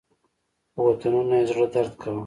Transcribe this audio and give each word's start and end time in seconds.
په 0.73 0.79
وطنونو 0.87 1.33
یې 1.39 1.43
زړه 1.49 1.65
درد 1.73 1.93
کاوه. 2.01 2.19